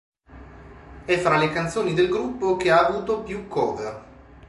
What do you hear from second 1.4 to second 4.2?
canzoni del gruppo che ha avuto più "cover".